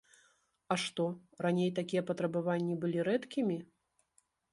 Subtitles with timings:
[0.75, 1.03] А што,
[1.45, 3.57] раней такія патрабаванні былі рэдкімі?